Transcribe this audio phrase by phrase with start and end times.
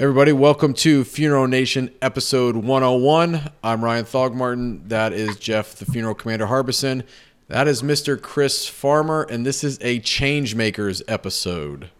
[0.00, 3.50] Everybody, welcome to Funeral Nation episode 101.
[3.62, 4.88] I'm Ryan Thogmartin.
[4.88, 7.04] That is Jeff, the funeral commander Harbison.
[7.48, 8.18] That is Mr.
[8.18, 11.90] Chris Farmer, and this is a Changemakers episode.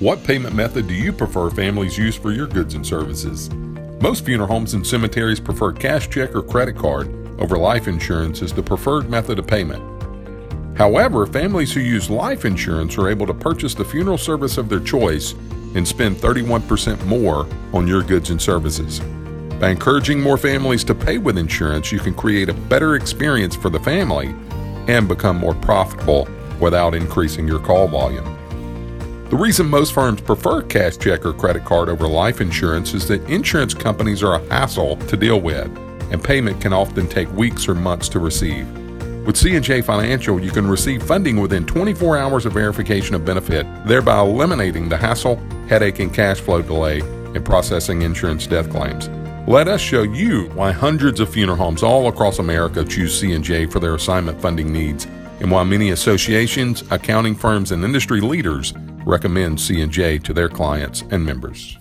[0.00, 3.50] What payment method do you prefer families use for your goods and services?
[4.00, 7.06] Most funeral homes and cemeteries prefer cash check or credit card
[7.40, 9.91] over life insurance as the preferred method of payment.
[10.76, 14.80] However, families who use life insurance are able to purchase the funeral service of their
[14.80, 15.34] choice
[15.74, 19.00] and spend 31% more on your goods and services.
[19.60, 23.70] By encouraging more families to pay with insurance, you can create a better experience for
[23.70, 24.34] the family
[24.88, 26.26] and become more profitable
[26.58, 28.24] without increasing your call volume.
[29.30, 33.22] The reason most firms prefer cash check or credit card over life insurance is that
[33.30, 35.74] insurance companies are a hassle to deal with,
[36.10, 38.66] and payment can often take weeks or months to receive.
[39.24, 44.18] With C&J Financial, you can receive funding within 24 hours of verification of benefit, thereby
[44.18, 45.36] eliminating the hassle,
[45.68, 49.08] headache, and cash flow delay in processing insurance death claims.
[49.46, 53.78] Let us show you why hundreds of funeral homes all across America choose C&J for
[53.78, 55.06] their assignment funding needs
[55.38, 58.74] and why many associations, accounting firms, and industry leaders
[59.06, 61.78] recommend C&J to their clients and members.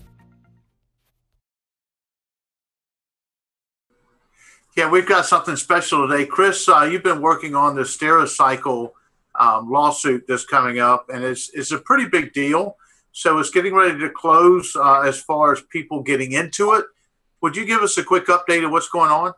[4.77, 6.25] Yeah, we've got something special today.
[6.25, 8.91] Chris, uh, you've been working on the Stericycle
[9.37, 12.77] um, lawsuit that's coming up, and it's, it's a pretty big deal.
[13.11, 16.85] So it's getting ready to close uh, as far as people getting into it.
[17.41, 19.33] Would you give us a quick update of what's going on?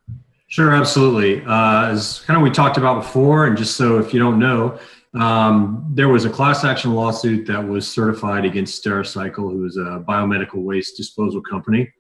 [0.50, 1.44] Sure, absolutely.
[1.44, 4.78] Uh, as kind of we talked about before, and just so if you don't know,
[5.16, 10.04] um, there was a class action lawsuit that was certified against Stericycle, who is a
[10.08, 11.92] biomedical waste disposal company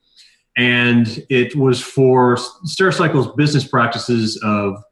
[0.57, 4.83] and it was for Stericycle's business practices of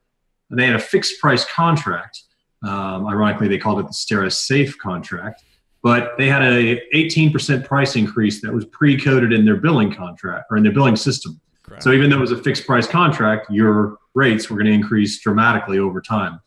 [0.50, 2.24] they had a fixed price contract.
[2.64, 5.44] Um, ironically, they called it the SteriSafe contract,
[5.82, 10.58] but they had a 18% price increase that was pre-coded in their billing contract or
[10.58, 11.40] in their billing system.
[11.64, 11.84] Correct.
[11.84, 15.22] So even though it was a fixed price contract, your rates were going to increase
[15.22, 16.40] dramatically over time.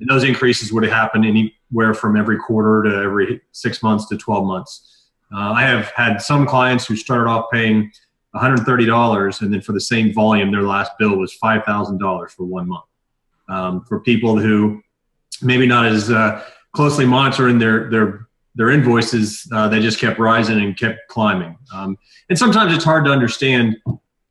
[0.00, 4.16] And those increases would have happened anywhere from every quarter to every six months to
[4.16, 5.08] 12 months.
[5.32, 7.90] Uh, I have had some clients who started off paying
[8.34, 12.84] $130 and then for the same volume their last bill was $5000 for one month.
[13.48, 14.82] Um, for people who
[15.42, 20.62] maybe not as uh, closely monitoring their their their invoices uh, they just kept rising
[20.62, 21.56] and kept climbing.
[21.74, 21.98] Um,
[22.28, 23.76] and sometimes it's hard to understand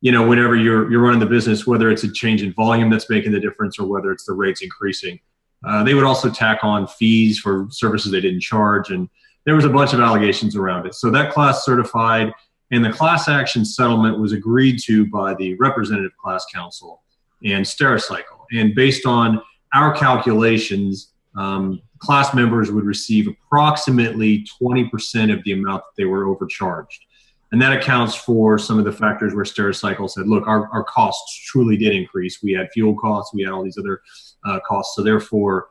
[0.01, 3.09] you know whenever you're you're running the business whether it's a change in volume that's
[3.09, 5.19] making the difference or whether it's the rates increasing.
[5.63, 9.07] Uh, they would also tack on fees for services they didn't charge and
[9.45, 10.95] there was a bunch of allegations around it.
[10.95, 12.31] So that class certified
[12.71, 17.01] and the class action settlement was agreed to by the representative class counsel
[17.43, 18.45] and Stericycle.
[18.51, 19.41] And based on
[19.73, 26.25] our calculations, um, class members would receive approximately 20% of the amount that they were
[26.25, 27.05] overcharged.
[27.51, 31.37] And that accounts for some of the factors where Stericycle said, look, our, our costs
[31.47, 32.41] truly did increase.
[32.41, 34.01] We had fuel costs, we had all these other
[34.45, 34.95] uh, costs.
[34.95, 35.67] So therefore,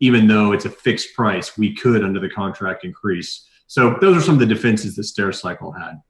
[0.00, 3.46] even though it's a fixed price, we could, under the contract, increase.
[3.66, 6.02] So those are some of the defenses that Stericycle had.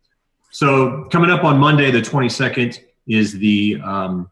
[0.53, 4.31] So coming up on Monday, the 22nd, is the um,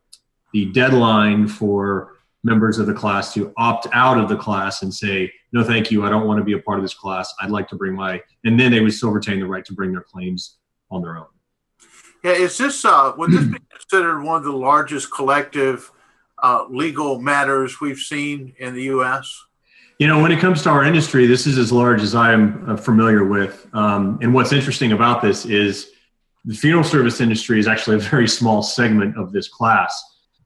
[0.52, 5.32] the deadline for members of the class to opt out of the class and say,
[5.52, 7.32] no, thank you, I don't want to be a part of this class.
[7.40, 9.92] I'd like to bring my, and then they would still retain the right to bring
[9.92, 10.58] their claims
[10.90, 11.26] on their own.
[12.22, 15.90] Yeah, is this uh, would this be considered one of the largest collective
[16.42, 19.42] uh, legal matters we've seen in the U.S.?
[19.98, 22.68] You know, when it comes to our industry, this is as large as I am
[22.68, 23.66] uh, familiar with.
[23.72, 25.92] Um, and what's interesting about this is
[26.44, 30.02] the funeral service industry is actually a very small segment of this class.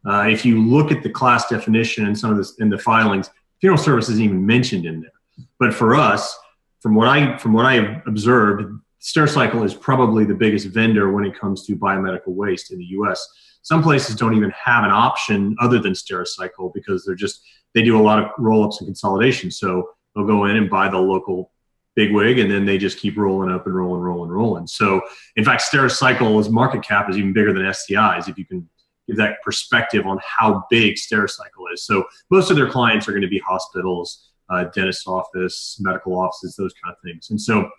[0.06, 3.31] Uh, if you look at the class definition and some of this in the filings,
[3.60, 5.10] funeral service isn't even mentioned in there.
[5.59, 6.37] But for us,
[6.81, 11.25] from what I from what I have observed, Stericycle is probably the biggest vendor when
[11.25, 13.26] it comes to biomedical waste in the U.S.
[13.62, 17.41] Some places don't even have an option other than Stericycle because they're just
[17.75, 19.50] they do a lot of roll-ups and consolidation.
[19.50, 21.50] So they'll go in and buy the local
[21.96, 24.67] big wig and then they just keep rolling up and rolling, rolling, rolling.
[24.67, 25.00] So
[25.37, 28.69] in fact, Stericycle's market cap is even bigger than SCI's if you can
[29.06, 31.85] give that perspective on how big Stericycle is.
[31.85, 36.56] So most of their clients are going to be hospitals, uh, dentist office, medical offices,
[36.56, 37.31] those kind of things.
[37.31, 37.70] And so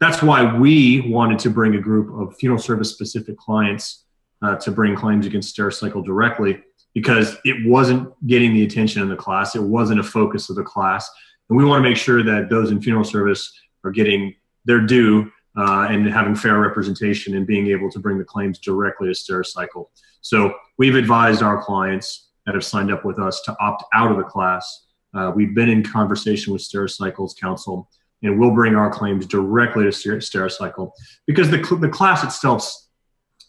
[0.00, 4.04] that's why we wanted to bring a group of funeral service specific clients
[4.42, 6.62] uh, to bring claims against Stericycle directly
[6.92, 9.56] because it wasn't getting the attention in the class.
[9.56, 11.10] It wasn't a focus of the class.
[11.48, 13.52] And we want to make sure that those in funeral service
[13.84, 18.24] are getting their due uh, and having fair representation and being able to bring the
[18.24, 19.86] claims directly to Stericycle.
[20.20, 24.16] So we've advised our clients that have signed up with us to opt out of
[24.16, 24.86] the class.
[25.14, 27.88] Uh, we've been in conversation with Stericycle's counsel
[28.22, 30.90] and we'll bring our claims directly to Stericycle
[31.26, 32.68] because the, the class itself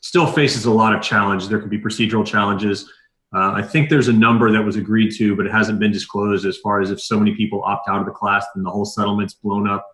[0.02, 1.48] still faces a lot of challenge.
[1.48, 2.92] There can be procedural challenges.
[3.36, 6.46] Uh, I think there's a number that was agreed to, but it hasn't been disclosed
[6.46, 8.86] as far as if so many people opt out of the class, then the whole
[8.86, 9.86] settlement's blown up.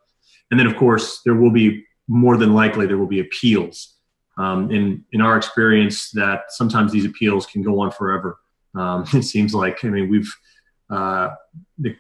[0.52, 3.96] And then, of course, there will be more than likely there will be appeals.
[4.38, 8.38] Um, in in our experience, that sometimes these appeals can go on forever.
[8.76, 10.32] Um, it seems like I mean we've
[10.92, 11.30] uh,
[11.80, 11.96] the,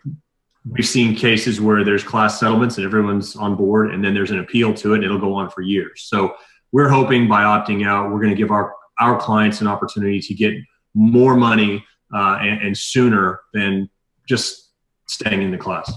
[0.69, 4.39] we've seen cases where there's class settlements and everyone's on board, and then there's an
[4.39, 6.03] appeal to it, and it'll go on for years.
[6.03, 6.35] So
[6.71, 10.33] we're hoping by opting out, we're going to give our our clients an opportunity to
[10.35, 10.53] get
[10.93, 13.89] more money uh, and, and, sooner than
[14.27, 14.71] just
[15.07, 15.91] staying in the class.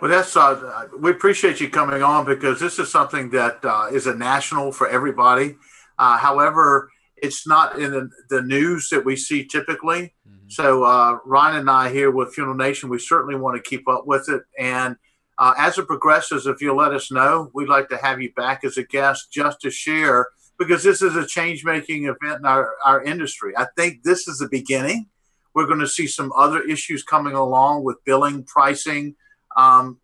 [0.00, 4.06] Well, that's uh, we appreciate you coming on because this is something that uh, is
[4.06, 5.56] a national for everybody.
[5.98, 10.14] Uh, however, it's not in the, the, news that we see typically.
[10.26, 10.48] Mm-hmm.
[10.48, 14.06] So uh, Ryan and I here with Funeral Nation, we certainly want to keep up
[14.06, 14.42] with it.
[14.58, 14.96] And
[15.38, 18.64] uh, as it progresses, if you'll let us know, we'd like to have you back
[18.64, 20.28] as a guest just to share
[20.60, 23.54] because this is a change making event in our, our industry.
[23.56, 25.06] I think this is the beginning.
[25.54, 29.16] We're going to see some other issues coming along with billing, pricing.
[29.56, 29.98] Um,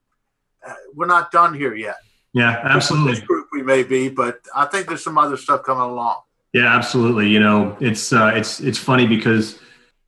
[0.94, 1.96] we're not done here yet.
[2.32, 3.12] Yeah, absolutely.
[3.12, 6.22] This group we may be, but I think there's some other stuff coming along.
[6.54, 7.28] Yeah, absolutely.
[7.28, 9.58] You know, it's uh, it's it's funny because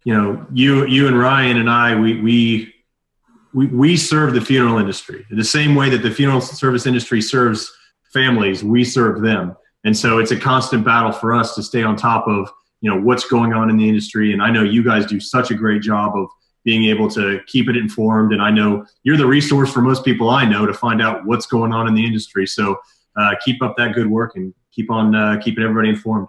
[0.05, 2.75] you know you you and Ryan and I we we
[3.53, 7.71] we, we serve the funeral industry the same way that the funeral service industry serves
[8.13, 8.65] families.
[8.65, 12.27] We serve them and so it's a constant battle for us to stay on top
[12.27, 14.33] of, you know, what's going on in the industry.
[14.33, 16.29] And I know you guys do such a great job of
[16.65, 18.33] being able to keep it informed.
[18.33, 21.47] And I know you're the resource for most people I know to find out what's
[21.47, 22.47] going on in the industry.
[22.47, 22.77] So
[23.17, 26.29] uh, keep up that good work and keep on uh, keeping everybody informed.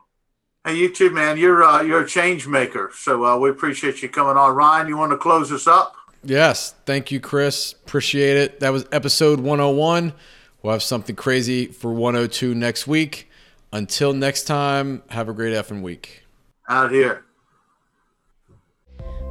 [0.66, 1.38] Hey, you too, man.
[1.38, 4.56] You're uh, you're a change maker, so uh, we appreciate you coming on.
[4.56, 5.95] Ryan, you want to close us up?
[6.24, 7.74] Yes, thank you, Chris.
[7.74, 8.60] Appreciate it.
[8.60, 10.13] That was episode 101.
[10.62, 13.29] We'll have something crazy for 102 next week.
[13.71, 16.24] Until next time, have a great effing week.
[16.68, 17.25] Out here.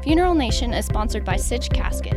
[0.02, 2.17] Funeral Nation is sponsored by Sitch Casket.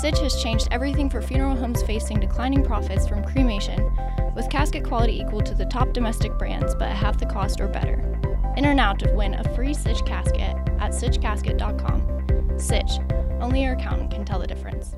[0.00, 3.90] Sitch has changed everything for funeral homes facing declining profits from cremation,
[4.36, 7.66] with casket quality equal to the top domestic brands but at half the cost or
[7.66, 8.04] better.
[8.56, 12.58] Enter now to win a free Sitch casket at sitchcasket.com.
[12.58, 12.98] Sitch,
[13.40, 14.94] only your accountant can tell the difference.